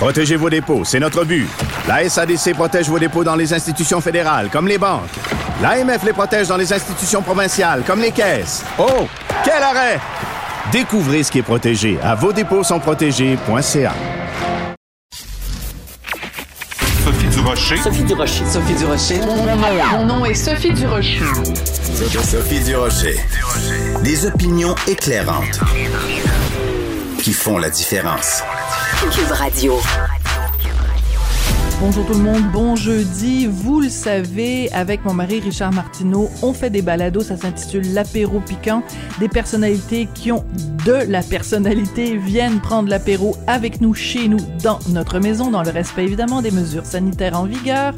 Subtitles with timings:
[0.00, 1.46] Protégez vos dépôts, c'est notre but.
[1.86, 5.10] La SADC protège vos dépôts dans les institutions fédérales, comme les banques.
[5.60, 8.64] L'AMF les protège dans les institutions provinciales, comme les caisses.
[8.78, 9.06] Oh,
[9.44, 10.00] quel arrêt!
[10.72, 13.92] Découvrez ce qui est protégé à vos dépôts sont protégés.ca.
[17.04, 17.76] Sophie Durocher.
[17.76, 18.44] Sophie Durocher.
[18.46, 19.20] Sophie Durocher.
[19.92, 21.20] Mon nom est Sophie Durocher.
[22.22, 23.16] Sophie Durocher.
[24.02, 25.60] Des opinions éclairantes
[27.22, 28.42] qui font la différence.
[29.08, 29.78] Cube Radio.
[31.80, 33.46] Bonjour tout le monde, bon jeudi.
[33.46, 38.40] Vous le savez, avec mon mari Richard Martineau, on fait des balados, ça s'intitule L'apéro
[38.40, 38.82] piquant.
[39.18, 40.44] Des personnalités qui ont
[40.84, 45.70] de la personnalité viennent prendre l'apéro avec nous, chez nous, dans notre maison, dans le
[45.70, 47.94] respect évidemment des mesures sanitaires en vigueur.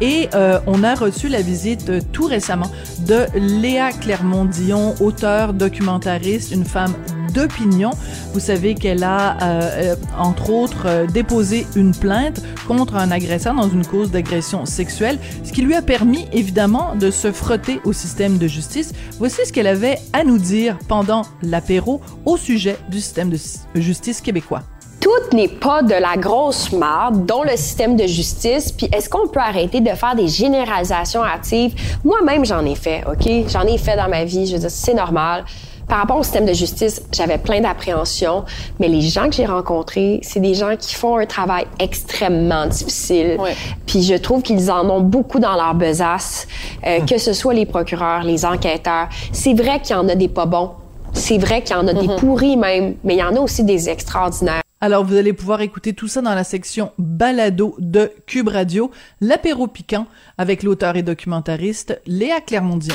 [0.00, 2.70] Et euh, on a reçu la visite euh, tout récemment
[3.06, 6.94] de Léa Clermont-Dion, auteure, documentariste, une femme
[7.30, 7.90] d'opinion.
[8.32, 13.54] Vous savez qu'elle a, euh, euh, entre autres, euh, déposé une plainte contre un agresseur
[13.54, 17.92] dans une cause d'agression sexuelle, ce qui lui a permis, évidemment, de se frotter au
[17.92, 18.92] système de justice.
[19.18, 23.38] Voici ce qu'elle avait à nous dire pendant l'apéro au sujet du système de
[23.80, 24.62] justice québécois
[25.00, 28.70] tout n'est pas de la grosse marde, dont le système de justice.
[28.70, 31.74] Puis est-ce qu'on peut arrêter de faire des généralisations hâtives?
[32.04, 33.28] Moi-même, j'en ai fait, OK?
[33.48, 34.46] J'en ai fait dans ma vie.
[34.46, 35.44] Je veux dire, c'est normal.
[35.90, 38.44] Par rapport au système de justice, j'avais plein d'appréhensions,
[38.78, 43.38] mais les gens que j'ai rencontrés, c'est des gens qui font un travail extrêmement difficile.
[43.86, 46.46] Puis je trouve qu'ils en ont beaucoup dans leur besace,
[46.86, 49.08] euh, que ce soit les procureurs, les enquêteurs.
[49.32, 50.70] C'est vrai qu'il y en a des pas bons.
[51.12, 53.64] C'est vrai qu'il y en a des pourris même, mais il y en a aussi
[53.64, 54.62] des extraordinaires.
[54.80, 59.66] Alors, vous allez pouvoir écouter tout ça dans la section balado de Cube Radio, l'apéro
[59.66, 60.06] piquant
[60.38, 62.94] avec l'auteur et documentariste Léa Clermondian.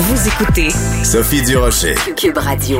[0.00, 0.70] Vous écoutez
[1.02, 1.96] Sophie Durocher.
[2.16, 2.78] Cube Radio.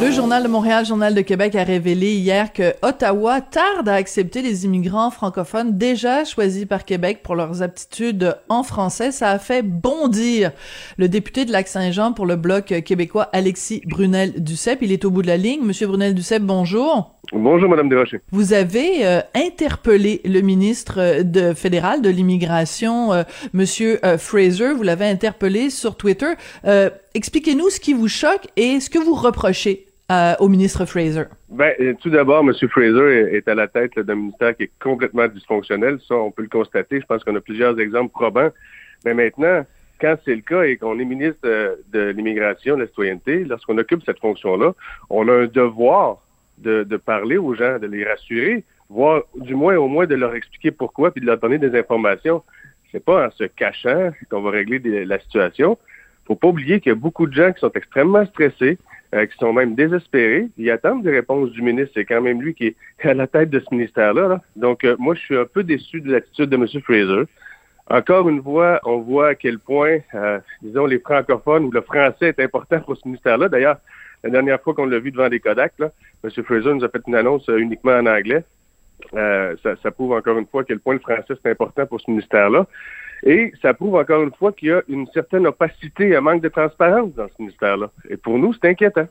[0.00, 4.40] Le Journal de Montréal, Journal de Québec a révélé hier que Ottawa tarde à accepter
[4.40, 9.10] les immigrants francophones déjà choisis par Québec pour leurs aptitudes en français.
[9.10, 10.52] Ça a fait bondir
[10.96, 14.78] le député de Lac-Saint-Jean pour le Bloc québécois, Alexis Brunel-Duceppe.
[14.82, 15.64] Il est au bout de la ligne.
[15.64, 17.16] Monsieur Brunel-Duceppe, bonjour.
[17.32, 18.20] Bonjour, Madame Desrochers.
[18.32, 23.22] Vous avez euh, interpellé le ministre de fédéral de l'immigration, euh,
[23.52, 24.72] Monsieur euh, Fraser.
[24.72, 26.32] Vous l'avez interpellé sur Twitter.
[26.64, 29.86] Euh, expliquez-nous ce qui vous choque et ce que vous reprochez
[30.40, 31.22] au ministre Fraser.
[31.48, 32.52] Ben, tout d'abord, M.
[32.68, 36.00] Fraser est, à la tête d'un ministère qui est complètement dysfonctionnel.
[36.08, 37.00] Ça, on peut le constater.
[37.00, 38.50] Je pense qu'on a plusieurs exemples probants.
[39.04, 39.64] Mais maintenant,
[40.00, 41.40] quand c'est le cas et qu'on est ministre
[41.92, 44.72] de, l'immigration, de la citoyenneté, lorsqu'on occupe cette fonction-là,
[45.10, 46.18] on a un devoir
[46.58, 50.70] de, parler aux gens, de les rassurer, voire du moins au moins de leur expliquer
[50.70, 52.42] pourquoi, puis de leur donner des informations.
[52.92, 55.78] C'est pas en se cachant qu'on va régler la situation.
[56.30, 58.78] Faut pas oublier qu'il y a beaucoup de gens qui sont extrêmement stressés,
[59.16, 60.46] euh, qui sont même désespérés.
[60.58, 61.90] Ils attendent des réponses du ministre.
[61.94, 64.40] C'est quand même lui qui est à la tête de ce ministère-là.
[64.54, 66.68] Donc, euh, moi, je suis un peu déçu de l'attitude de M.
[66.84, 67.24] Fraser.
[67.90, 72.28] Encore une fois, on voit à quel point, euh, disons, les francophones ou le français
[72.28, 73.48] est important pour ce ministère-là.
[73.48, 73.78] D'ailleurs,
[74.22, 75.90] la dernière fois qu'on l'a vu devant des Kodak, là,
[76.22, 76.30] M.
[76.44, 78.44] Fraser nous a fait une annonce euh, uniquement en anglais.
[79.14, 82.00] Euh, ça, ça, prouve encore une fois à quel point le français c'est important pour
[82.00, 82.66] ce ministère-là.
[83.22, 86.48] Et ça prouve encore une fois qu'il y a une certaine opacité, un manque de
[86.48, 87.90] transparence dans ce ministère-là.
[88.08, 89.06] Et pour nous, c'est inquiétant.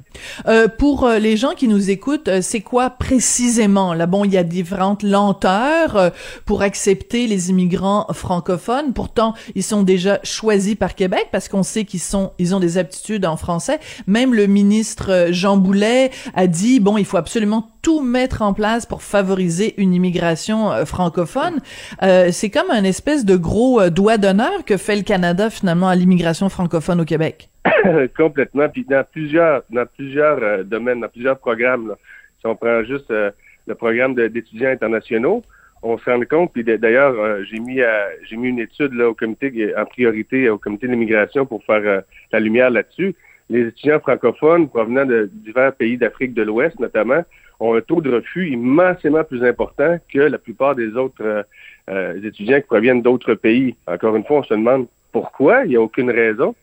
[0.47, 3.93] Euh, pour euh, les gens qui nous écoutent, euh, c'est quoi précisément?
[3.93, 6.09] Là, bon, il y a différentes lenteurs euh,
[6.45, 8.93] pour accepter les immigrants francophones.
[8.93, 12.77] Pourtant, ils sont déjà choisis par Québec parce qu'on sait qu'ils sont, ils ont des
[12.77, 13.79] aptitudes en français.
[14.07, 18.85] Même le ministre Jean Boulet a dit, bon, il faut absolument tout mettre en place
[18.85, 21.59] pour favoriser une immigration francophone.
[22.01, 26.47] c'est comme un espèce de gros doigt d'honneur que fait le Canada finalement à l'immigration
[26.47, 27.49] francophone au Québec?
[28.17, 28.69] Complètement.
[28.69, 31.95] Puis dans plusieurs, dans plusieurs euh, domaines, dans plusieurs programmes,
[32.39, 33.29] si on prend juste euh,
[33.67, 35.43] le programme d'étudiants internationaux,
[35.83, 37.79] on se rend compte, puis d'ailleurs, euh, j'ai mis
[38.29, 42.03] j'ai mis une étude là, au comité en priorité au comité de l'immigration pour faire
[42.31, 43.15] la lumière là-dessus.
[43.49, 47.23] Les étudiants francophones provenant de divers pays d'Afrique de l'Ouest, notamment,
[47.59, 51.45] ont un taux de refus immensément plus important que la plupart des autres
[51.89, 53.75] euh, étudiants qui proviennent d'autres pays.
[53.87, 56.55] Encore une fois, on se demande pourquoi, il n'y a aucune raison.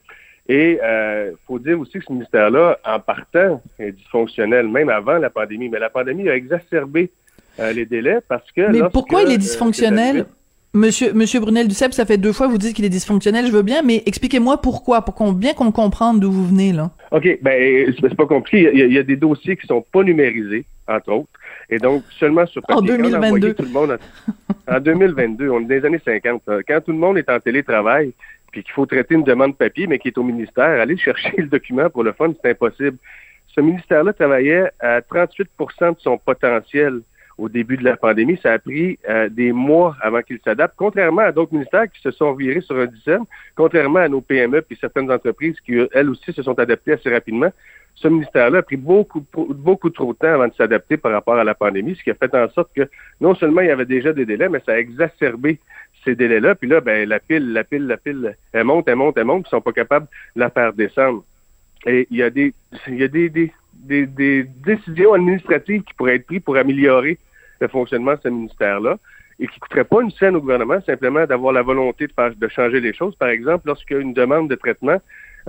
[0.49, 5.29] Et il faut dire aussi que ce ministère-là, en partant, est dysfonctionnel, même avant la
[5.29, 5.69] pandémie.
[5.69, 7.11] Mais la pandémie a exacerbé
[7.59, 8.71] les délais parce que...
[8.71, 10.27] Mais pourquoi il est dysfonctionnel?
[10.75, 13.53] Monsieur, Monsieur Brunel Duceppe, ça fait deux fois que vous dites qu'il est dysfonctionnel, je
[13.53, 16.91] veux bien, mais expliquez-moi pourquoi, pour qu'on bien qu'on comprenne d'où vous venez, là.
[17.13, 18.71] OK, ben, c'est pas compliqué.
[18.75, 21.29] Il y, a, des dossiers qui sont pas numérisés, entre autres,
[21.71, 22.77] et donc seulement sur papier.
[22.77, 23.55] En 2022.
[23.55, 23.99] Tout le monde
[24.69, 26.43] en 2022, on est dans les années 50.
[26.69, 28.13] Quand tout le monde est en télétravail,
[28.53, 31.47] puis qu'il faut traiter une demande papier, mais qui est au ministère, aller chercher le
[31.47, 32.99] document pour le fun, c'est impossible.
[33.55, 35.47] Ce ministère-là travaillait à 38%
[35.95, 37.01] de son potentiel
[37.39, 38.39] au début de la pandémie.
[38.43, 42.11] Ça a pris euh, des mois avant qu'ils s'adaptent, contrairement à d'autres ministères qui se
[42.11, 43.25] sont virés sur un dizaine,
[43.55, 47.53] contrairement à nos PME puis certaines entreprises qui, elles aussi, se sont adaptées assez rapidement.
[47.95, 51.45] Ce ministère-là a pris beaucoup, beaucoup trop de temps avant de s'adapter par rapport à
[51.45, 52.89] la pandémie, ce qui a fait en sorte que
[53.21, 55.59] non seulement il y avait déjà des délais, mais ça a exacerbé
[56.05, 56.55] ces délais-là.
[56.55, 59.47] Puis là, ben, la pile, la pile, la pile, elle monte, elle monte, elle monte,
[59.47, 61.25] ils sont pas capables de la faire descendre.
[61.87, 62.53] Et il y a des,
[62.87, 63.53] il y a des, des,
[63.85, 67.19] des, décisions administratives qui pourraient être prises pour améliorer
[67.61, 68.99] le fonctionnement de ce ministère-là
[69.39, 72.35] et qui ne coûterait pas une scène au gouvernement, simplement d'avoir la volonté de, faire,
[72.35, 73.15] de changer les choses.
[73.17, 75.01] Par exemple, lorsqu'il y a une demande de traitement,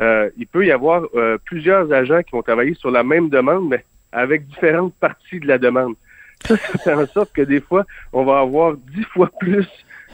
[0.01, 3.69] euh, il peut y avoir euh, plusieurs agents qui vont travailler sur la même demande,
[3.69, 5.95] mais avec différentes parties de la demande.
[6.45, 9.67] Ça, ça fait en sorte que des fois, on va avoir dix fois plus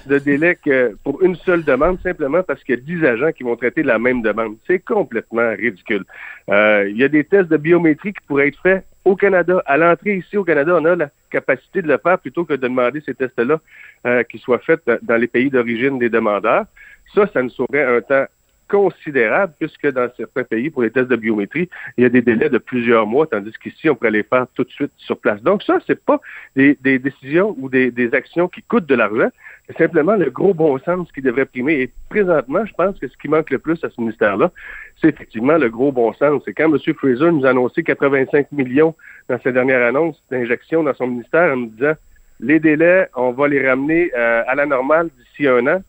[0.08, 3.44] de délai que pour une seule demande, simplement parce qu'il y a dix agents qui
[3.44, 4.56] vont traiter la même demande.
[4.68, 6.04] C'est complètement ridicule.
[6.50, 9.62] Euh, il y a des tests de biométrie qui pourraient être faits au Canada.
[9.66, 12.62] À l'entrée ici au Canada, on a la capacité de le faire plutôt que de
[12.62, 13.60] demander ces tests-là
[14.06, 16.66] euh, qui soient faits dans les pays d'origine des demandeurs.
[17.14, 18.26] Ça, ça nous sauverait un temps
[18.70, 22.50] considérable puisque dans certains pays, pour les tests de biométrie, il y a des délais
[22.50, 25.42] de plusieurs mois, tandis qu'ici, on pourrait les faire tout de suite sur place.
[25.42, 26.20] Donc ça, c'est pas
[26.56, 29.30] des, décisions ou des, des actions qui coûtent de l'argent,
[29.68, 31.74] c'est simplement le gros bon sens qui devrait primer.
[31.82, 34.52] Et présentement, je pense que ce qui manque le plus à ce ministère-là,
[35.00, 36.42] c'est effectivement le gros bon sens.
[36.46, 36.78] C'est quand M.
[36.96, 38.94] Fraser nous a annoncé 85 millions
[39.30, 41.94] dans sa dernière annonce d'injection dans son ministère en nous disant
[42.42, 45.82] les délais, on va les ramener euh, à la normale d'ici un an.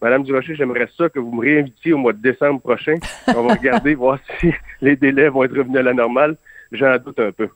[0.00, 2.96] Madame Durocher, j'aimerais ça que vous me réinvitiez au mois de décembre prochain.
[3.26, 6.36] On va regarder, voir si les délais vont être revenus à la normale.
[6.70, 7.48] J'en doute un peu.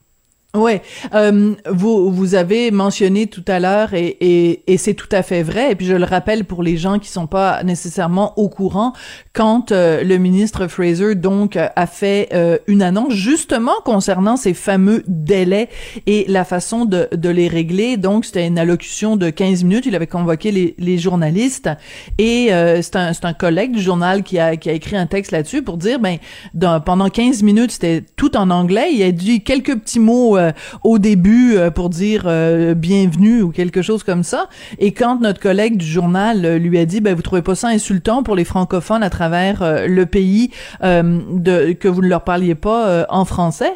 [0.54, 0.82] Ouais,
[1.14, 5.42] euh, vous vous avez mentionné tout à l'heure et, et, et c'est tout à fait
[5.42, 5.72] vrai.
[5.72, 8.92] Et puis je le rappelle pour les gens qui sont pas nécessairement au courant,
[9.32, 15.02] quand euh, le ministre Fraser donc a fait euh, une annonce justement concernant ces fameux
[15.08, 15.70] délais
[16.06, 17.96] et la façon de, de les régler.
[17.96, 19.86] Donc c'était une allocution de 15 minutes.
[19.86, 21.70] Il avait convoqué les, les journalistes
[22.18, 25.06] et euh, c'est un c'est un collègue du journal qui a qui a écrit un
[25.06, 26.18] texte là-dessus pour dire ben
[26.52, 28.90] dans, pendant 15 minutes c'était tout en anglais.
[28.92, 30.41] Il a dit quelques petits mots euh,
[30.82, 34.48] au début euh, pour dire euh, bienvenue ou quelque chose comme ça.
[34.78, 38.22] Et quand notre collègue du journal lui a dit, ben vous trouvez pas ça insultant
[38.22, 40.50] pour les francophones à travers le pays
[40.82, 43.72] de que vous ne leur parliez pas en français?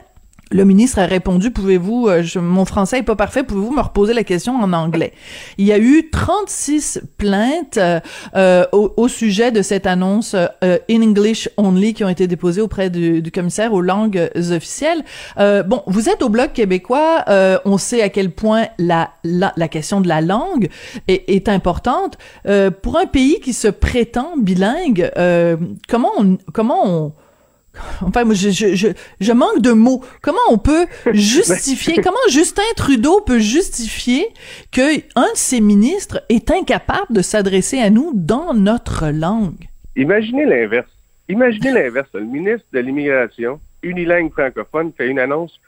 [0.53, 4.23] Le ministre a répondu, pouvez-vous, euh, mon français est pas parfait, pouvez-vous me reposer la
[4.23, 5.13] question en anglais?
[5.59, 7.99] Il y a eu 36 plaintes euh,
[8.37, 13.23] euh, au, sujet de cette annonce in English only qui ont été déposées auprès du,
[13.33, 15.05] commissaire aux langues officielles.
[15.37, 17.25] bon, vous êtes au Bloc québécois,
[17.65, 20.69] on sait à quel point la, la, la question de la langue
[21.09, 22.19] est, est importante.
[22.83, 25.11] pour un pays qui se prétend bilingue,
[25.89, 27.13] comment on, comment on
[28.03, 28.89] Enfin, moi, je, je,
[29.21, 30.03] je, manque de mots.
[30.23, 34.27] Comment on peut justifier, comment Justin Trudeau peut justifier
[34.73, 39.69] que un de ses ministres est incapable de s'adresser à nous dans notre langue?
[39.97, 40.91] Imaginez l'inverse.
[41.29, 42.09] Imaginez l'inverse.
[42.15, 45.61] Le ministre de l'Immigration, unilingue francophone, fait une annonce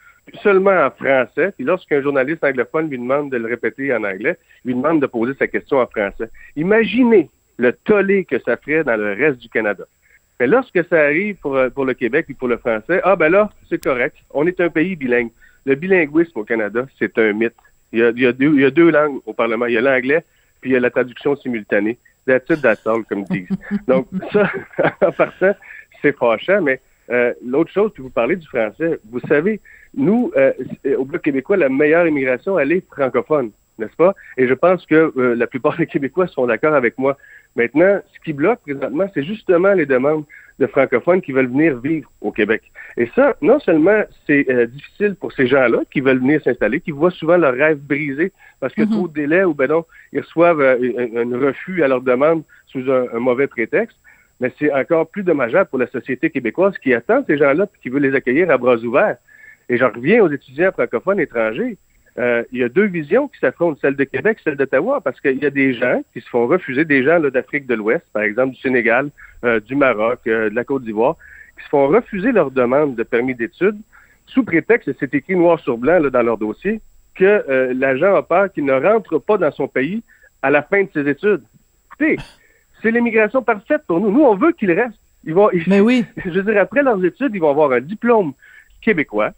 [0.43, 4.75] seulement en français, puis lorsqu'un journaliste anglophone lui demande de le répéter en anglais, lui
[4.75, 6.29] demande de poser sa question en français.
[6.55, 9.85] Imaginez le tollé que ça ferait dans le reste du Canada.
[10.39, 13.29] Mais lorsque ça arrive pour, euh, pour le Québec et pour le français, ah ben
[13.29, 14.15] là, c'est correct.
[14.31, 15.31] On est un pays bilingue.
[15.65, 17.55] Le bilinguisme au Canada, c'est un mythe.
[17.91, 19.65] Il y, a, il, y a deux, il y a deux langues au Parlement.
[19.65, 20.23] Il y a l'anglais,
[20.61, 21.97] puis il y a la traduction simultanée.
[22.25, 23.49] That's all, comme disent.
[23.87, 24.51] Donc, ça,
[25.01, 25.55] en partant,
[26.01, 26.79] c'est fâchant, mais
[27.09, 29.59] euh, l'autre chose, puis vous parlez du français, vous savez,
[29.95, 30.53] nous, euh,
[30.97, 34.13] au Bloc québécois, la meilleure immigration, elle est francophone, n'est-ce pas?
[34.37, 37.17] Et je pense que la plupart des Québécois sont d'accord avec moi.
[37.55, 40.25] Maintenant, ce qui bloque présentement, c'est justement les demandes
[40.59, 42.61] de francophones qui veulent venir vivre au Québec.
[42.97, 46.91] Et ça, non seulement c'est euh, difficile pour ces gens-là qui veulent venir s'installer, qui
[46.91, 48.91] voient souvent leur rêve brisé parce que mm-hmm.
[48.91, 52.91] trop de délai ou ben non, ils reçoivent euh, un, refus à leur demande sous
[52.91, 53.97] un, mauvais prétexte,
[54.41, 57.89] mais c'est encore plus dommageable pour la société québécoise qui attend ces gens-là et qui
[57.89, 59.17] veut les accueillir à bras ouverts.
[59.69, 61.77] Et j'en reviens aux étudiants francophones étrangers.
[62.19, 65.37] Euh, il y a deux visions qui s'affrontent, celle de Québec, celle d'Ottawa, parce qu'il
[65.37, 68.55] y a des gens qui se font refuser, des gens d'Afrique de l'Ouest, par exemple
[68.55, 69.09] du Sénégal,
[69.45, 71.15] euh, du Maroc, euh, de la Côte d'Ivoire,
[71.57, 73.77] qui se font refuser leur demande de permis d'études
[74.27, 76.81] sous prétexte, c'est écrit noir sur blanc là, dans leur dossier,
[77.15, 80.03] que l'agent a peur qu'il ne rentre pas dans son pays
[80.43, 81.41] à la fin de ses études.
[81.87, 82.17] Écoutez,
[82.81, 84.11] c'est l'immigration parfaite pour nous.
[84.11, 84.99] Nous, on veut qu'ils restent.
[85.25, 86.05] Ils vont, Mais oui.
[86.25, 88.33] Je veux dire, après leurs études, ils vont avoir un diplôme
[88.81, 89.31] québécois,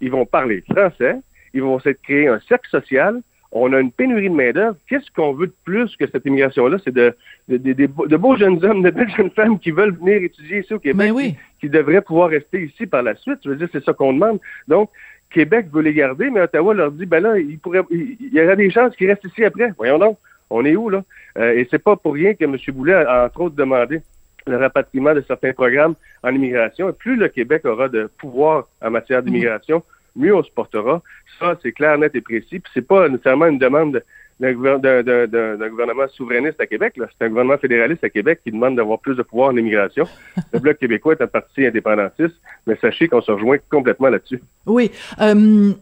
[0.00, 1.16] ils vont parler français,
[1.54, 3.20] ils vont s'être créer un cercle social.
[3.52, 4.76] On a une pénurie de main-d'œuvre.
[4.88, 6.78] Qu'est-ce qu'on veut de plus que cette immigration-là?
[6.84, 7.14] C'est de,
[7.48, 10.72] de, de, de, beaux jeunes hommes, de belles jeunes femmes qui veulent venir étudier ici
[10.72, 11.34] au Québec, Mais oui.
[11.58, 13.40] qui, qui devraient pouvoir rester ici par la suite.
[13.44, 14.38] Je veux dire, c'est ça qu'on demande.
[14.68, 14.90] Donc,
[15.30, 18.40] Québec veut les garder, mais Ottawa leur dit, ben là, il pourrait, il, il y
[18.40, 19.72] aura des chances qu'ils restent ici après.
[19.76, 20.18] Voyons donc.
[20.48, 21.02] On est où, là?
[21.38, 22.56] Euh, et c'est pas pour rien que M.
[22.72, 24.00] Boulet a, entre autres, demandé
[24.46, 26.88] le rapatriement de certains programmes en immigration.
[26.88, 29.82] Et plus le Québec aura de pouvoir en matière d'immigration,
[30.20, 31.02] mieux on se portera.
[31.38, 32.60] Ça, c'est clair, net et précis.
[32.60, 34.02] Puis c'est pas nécessairement une demande
[34.38, 36.94] d'un gouver- d'un- d'un- d'un- d'un gouvernement souverainiste à Québec.
[36.96, 40.04] C'est un gouvernement fédéraliste à Québec qui demande d'avoir plus de pouvoir en immigration.
[40.52, 42.36] Le Bloc québécois est un parti indépendantiste,
[42.66, 44.40] mais sachez qu'on se rejoint complètement là-dessus.
[44.66, 44.90] Oui.
[45.20, 45.72] Euh,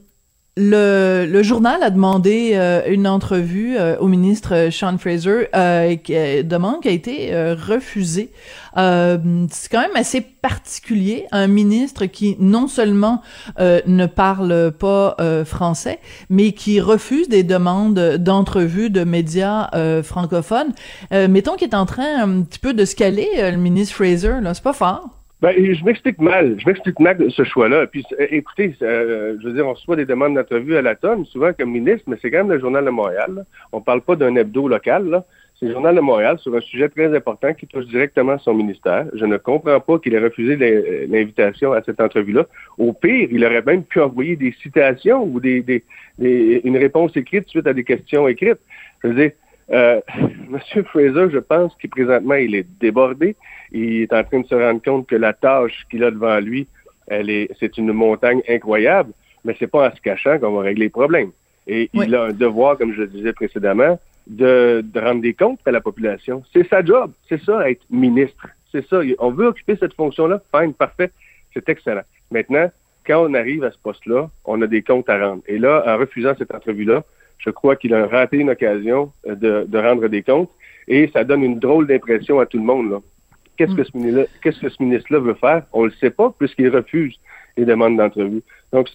[0.59, 6.83] le, journal a demandé euh, une entrevue euh, au ministre euh, Sean Fraser, euh, demande
[6.83, 8.31] qui a été refusée.
[8.77, 13.23] C'est quand même assez particulier, un ministre qui non seulement
[13.59, 15.99] ne parle pas français,
[16.31, 19.69] mais qui refuse des demandes d'entrevue de médias
[20.03, 20.73] francophones.
[21.11, 24.55] Mettons qu'il est en train un petit peu de se caler, le ministre Fraser, là,
[24.55, 25.18] c'est pas fort.
[25.41, 26.57] Ben, je m'explique mal.
[26.59, 27.87] Je m'explique mal ce choix-là.
[27.87, 31.25] Puis, euh, écoutez, euh, je veux dire, on reçoit des demandes d'entrevue à la tonne,
[31.27, 33.31] souvent comme ministre, mais c'est quand même le Journal de Montréal.
[33.37, 33.43] là.
[33.73, 35.25] On parle pas d'un hebdo local, là.
[35.61, 39.07] C'est le Journal de Montréal sur un sujet très important qui touche directement son ministère.
[39.15, 42.47] Je ne comprends pas qu'il ait refusé l'in- l'invitation à cette entrevue-là.
[42.77, 45.83] Au pire, il aurait même pu envoyer des citations ou des, des,
[46.19, 48.61] des- une réponse écrite suite à des questions écrites.
[49.03, 49.31] Je veux dire,
[49.71, 50.01] euh,
[50.49, 53.37] Monsieur Fraser, je pense qu'il présentement, il est débordé.
[53.73, 56.67] Il est en train de se rendre compte que la tâche qu'il a devant lui,
[57.07, 59.13] elle est, c'est une montagne incroyable,
[59.45, 61.31] mais c'est pas en se cachant qu'on va régler les problèmes.
[61.67, 65.61] Et il a un devoir, comme je le disais précédemment, de, de rendre des comptes
[65.67, 66.43] à la population.
[66.53, 67.13] C'est sa job.
[67.29, 68.49] C'est ça, être ministre.
[68.73, 69.01] C'est ça.
[69.19, 70.41] On veut occuper cette fonction-là.
[70.55, 71.11] Fine, parfait.
[71.53, 72.03] C'est excellent.
[72.31, 72.71] Maintenant,
[73.07, 75.43] quand on arrive à ce poste-là, on a des comptes à rendre.
[75.47, 77.05] Et là, en refusant cette entrevue-là,
[77.39, 80.51] je crois qu'il a raté une occasion euh, de, de rendre des comptes
[80.89, 82.91] et ça donne une drôle d'impression à tout le monde.
[82.91, 82.99] là.
[83.57, 85.63] Qu'est-ce que ce ministre-là qu'est-ce que ce ministre-là veut faire?
[85.73, 87.19] On le sait pas puisqu'il refuse
[87.57, 88.43] les demandes d'entrevue.
[88.73, 88.89] Donc,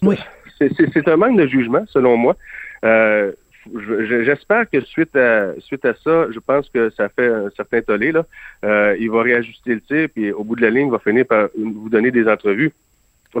[0.58, 2.36] c'est- c'est- c'est un manque de jugement, selon moi.
[2.84, 3.32] Euh,
[3.74, 7.50] je- je- J'espère que suite à suite à ça, je pense que ça fait un
[7.56, 8.12] certain tollé.
[8.12, 8.24] Là.
[8.64, 11.26] Euh, il va réajuster le tir, puis au bout de la ligne, il va finir
[11.26, 12.72] par vous donner des entrevues.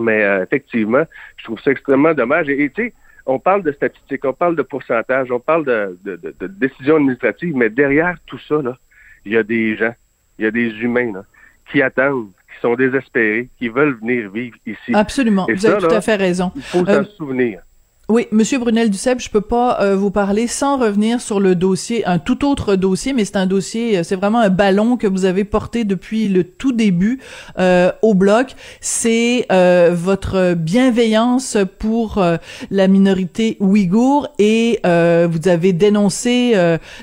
[0.00, 1.04] Mais euh, effectivement,
[1.36, 2.48] je trouve ça extrêmement dommage.
[2.48, 2.92] Et tu sais,
[3.26, 6.96] on parle de statistiques, on parle de pourcentage, on parle de, de, de- de décisions
[6.96, 8.76] administratives, mais derrière tout ça, là,
[9.24, 9.94] il y a des gens,
[10.38, 11.24] il y a des humains là,
[11.70, 14.92] qui attendent, qui sont désespérés, qui veulent venir vivre ici.
[14.94, 15.46] Absolument.
[15.48, 16.52] Et Vous avez tout là, à fait raison.
[16.54, 17.62] Il faut Euh, s'en souvenir.
[18.10, 22.04] Oui, Monsieur Brunel Duceppe, je peux pas euh, vous parler sans revenir sur le dossier,
[22.04, 25.24] un tout autre dossier, mais c'est un dossier, euh, c'est vraiment un ballon que vous
[25.24, 27.20] avez porté depuis le tout début
[27.58, 28.56] euh, au bloc.
[28.82, 32.36] C'est euh, votre bienveillance pour euh,
[32.70, 36.52] la minorité ouïghour et euh, vous avez dénoncé,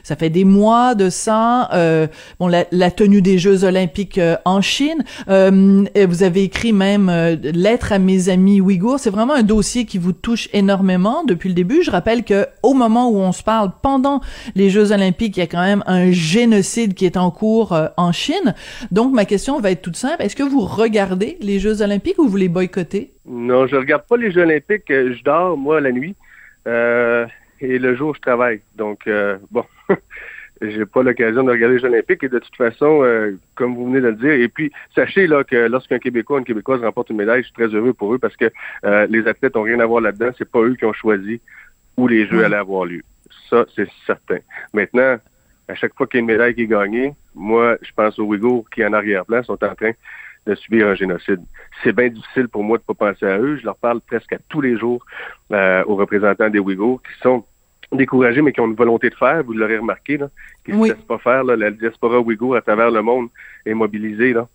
[0.03, 1.69] ça fait des mois de ça,
[2.39, 5.03] bon la, la tenue des Jeux Olympiques en Chine.
[5.27, 7.09] Vous avez écrit même
[7.41, 8.99] lettre à mes amis ouïghours.
[8.99, 10.90] C'est vraiment un dossier qui vous touche énormément
[11.27, 11.81] depuis le début.
[11.83, 14.21] Je rappelle que au moment où on se parle, pendant
[14.55, 17.87] les Jeux Olympiques, il y a quand même un génocide qui est en cours euh,
[17.97, 18.53] en Chine.
[18.91, 20.21] Donc ma question va être toute simple.
[20.21, 23.13] Est-ce que vous regardez les Jeux Olympiques ou vous les boycottez?
[23.25, 24.89] Non, je regarde pas les Jeux olympiques.
[24.91, 26.15] euh, Je dors, moi, la nuit.
[26.67, 27.25] Euh,
[27.61, 28.61] et le jour, je travaille.
[28.75, 29.07] Donc,
[29.51, 29.63] bon,
[30.61, 32.23] j'ai pas l'occasion de regarder les Jeux olympiques.
[32.23, 35.43] Et de toute façon, euh, comme vous venez de le dire, et puis, sachez là
[35.43, 38.19] que lorsqu'un Québécois ou une Québécoise remporte une médaille, je suis très heureux pour eux
[38.19, 38.51] parce que
[38.85, 40.29] euh, les athlètes ont rien à voir là-dedans.
[40.37, 41.41] C'est pas eux qui ont choisi
[41.97, 43.01] où les Jeux allaient avoir lieu.
[43.49, 44.37] Ça, c'est certain.
[44.73, 45.17] Maintenant,
[45.67, 48.23] à chaque fois qu'il y a une médaille qui est gagnée, moi, je pense aux
[48.23, 49.91] Ouïghours qui, en arrière-plan, sont en train
[50.45, 51.41] de subir un génocide.
[51.83, 53.57] C'est bien difficile pour moi de pas penser à eux.
[53.57, 55.05] Je leur parle presque à tous les jours
[55.51, 57.45] euh, aux représentants des Ouïghours qui sont
[57.91, 60.29] découragés, mais qui ont une volonté de faire, vous l'aurez remarqué, là,
[60.65, 61.43] qui ne se laissent pas faire.
[61.43, 63.29] Là, la diaspora ouïghour à travers le monde
[63.65, 64.33] est mobilisée.
[64.33, 64.47] Là.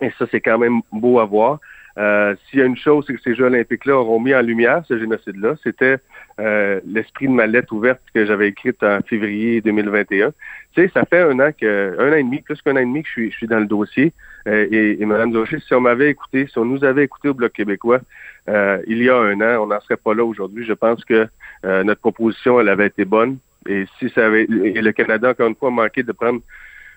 [0.00, 1.58] Et ça, c'est quand même beau à voir.
[1.98, 4.82] Euh, S'il y a une chose, c'est que ces Jeux olympiques-là auront mis en lumière
[4.88, 5.54] ce génocide-là.
[5.62, 5.98] C'était
[6.40, 10.32] euh, l'esprit de ma lettre ouverte que j'avais écrite en février 2021.
[10.74, 12.86] Tu sais, ça fait un an que, un an et demi, plus qu'un an et
[12.86, 14.12] demi que je suis, je suis dans le dossier.
[14.48, 17.34] Euh, et, et Mme Docher, si on m'avait écouté, si on nous avait écouté au
[17.34, 18.00] Bloc québécois
[18.48, 20.64] euh, il y a un an, on n'en serait pas là aujourd'hui.
[20.64, 21.28] Je pense que
[21.64, 23.38] euh, notre proposition, elle avait été bonne.
[23.68, 26.40] Et si ça avait, et le Canada, encore une fois, a manqué de prendre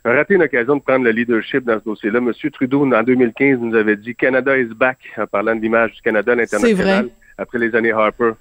[0.06, 2.22] a raté une occasion de prendre le leadership dans ce dossier-là.
[2.22, 6.02] Monsieur Trudeau, en 2015, nous avait dit Canada is back en parlant de l'image du
[6.02, 8.32] Canada à l'international après les années Harper.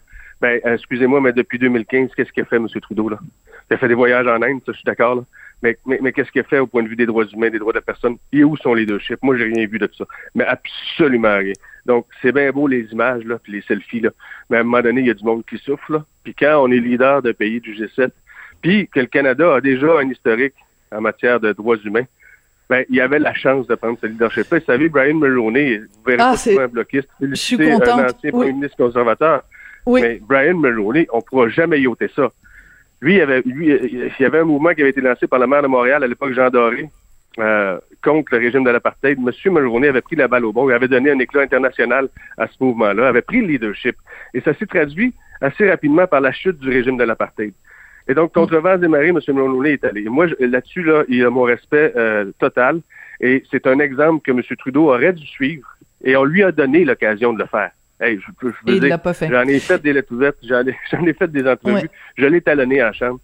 [0.41, 2.69] Ben, excusez-moi, mais depuis 2015, qu'est-ce qu'il a fait, M.
[2.83, 3.19] Trudeau, là?
[3.71, 5.23] Il a fait des voyages en Inde, ça, je suis d'accord, là.
[5.63, 7.59] Mais, mais, mais qu'est-ce qu'il a fait au point de vue des droits humains, des
[7.59, 8.19] droits de la personne?
[8.33, 9.19] Et où son leadership?
[9.23, 10.05] Moi, j'ai rien vu de ça.
[10.35, 11.55] Mais absolument rien.
[11.87, 14.11] Donc, c'est bien beau les images, là, puis les selfies, là.
[14.51, 16.05] Mais à un moment donné, il y a du monde qui souffre, là.
[16.25, 18.11] Puis quand on est leader d'un pays du G7,
[18.61, 20.55] puis que le Canada a déjà un historique
[20.95, 22.05] en matière de droits humains,
[22.71, 24.47] ben, il avait la chance de prendre ce leadership.
[24.51, 28.31] Vous savez, Brian Mulroney, vous verrez Ah, pas un bloquiste, c'est un ancien Oui.
[28.31, 29.43] premier ministre conservateur.
[29.87, 30.01] Oui.
[30.01, 32.31] Mais Brian Mulroney, on ne pourra jamais y ôter ça.
[33.03, 35.39] Lui, il y avait, lui, il y avait un mouvement qui avait été lancé par
[35.39, 36.89] le maire de Montréal à l'époque, Jean Doré,
[37.39, 39.21] euh, contre le régime de l'apartheid.
[39.21, 42.09] Monsieur Mulroney avait pris la balle au bon, il avait donné un éclat international
[42.39, 43.97] à ce mouvement-là, avait pris le leadership.
[44.33, 47.53] Et ça s'est traduit assez rapidement par la chute du régime de l'apartheid.
[48.09, 49.19] Et donc, contre vents et marées, M.
[49.29, 50.03] Mulroney est allé.
[50.03, 52.81] Et Moi, là-dessus, là, il a mon respect euh, total.
[53.21, 54.43] Et c'est un exemple que M.
[54.59, 55.67] Trudeau aurait dû suivre.
[56.03, 57.71] Et on lui a donné l'occasion de le faire.
[58.01, 59.29] Hey, je, je veux Et il dire, l'a pas fait.
[59.31, 60.77] J'en ai fait des lettres ouvertes, j'en ai,
[61.09, 61.91] ai fait des entrevues, Ouais.
[62.19, 63.21] je l'ai talonné en chambre.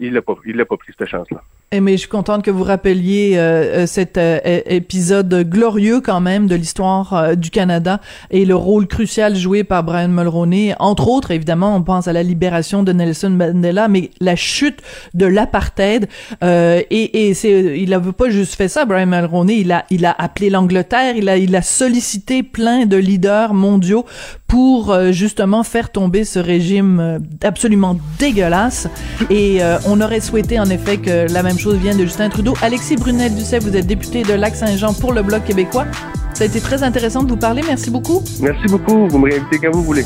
[0.00, 1.42] Il l'a pas, il l'a pas pris, cette chance-là.
[1.70, 6.20] Eh, mais je suis contente que vous rappeliez euh, euh, cet euh, épisode glorieux quand
[6.20, 10.74] même de l'histoire euh, du Canada et le rôle crucial joué par Brian Mulroney.
[10.78, 14.78] Entre autres, évidemment, on pense à la libération de Nelson Mandela, mais la chute
[15.12, 16.08] de l'apartheid.
[16.42, 19.58] Euh, et et c'est, il n'avait pas juste fait ça, Brian Mulroney.
[19.58, 24.06] Il a, il a appelé l'Angleterre, il a, il a sollicité plein de leaders mondiaux
[24.46, 28.88] pour justement faire tomber ce régime absolument dégueulasse.
[29.28, 32.54] Et on aurait souhaité en effet que la même chose vienne de Justin Trudeau.
[32.62, 35.86] Alexis Brunel-Ducet, vous êtes député de Lac-Saint-Jean pour le Bloc québécois.
[36.34, 37.62] Ça a été très intéressant de vous parler.
[37.66, 38.22] Merci beaucoup.
[38.40, 39.08] Merci beaucoup.
[39.08, 40.04] Vous me réinvitez quand vous voulez.